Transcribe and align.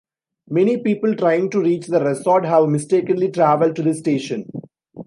Many 0.49 0.77
people 0.77 1.15
trying 1.15 1.51
to 1.51 1.59
reach 1.61 1.85
the 1.85 2.03
resort 2.03 2.43
have 2.45 2.67
mistakenly 2.69 3.29
travelled 3.29 3.75
to 3.75 3.83
this 3.83 3.99
station. 3.99 4.49